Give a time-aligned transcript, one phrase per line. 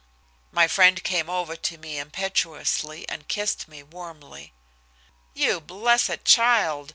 [0.51, 4.51] My friend came over to me impetuously, and kissed me warmly.
[5.35, 6.89] "You blessed child!"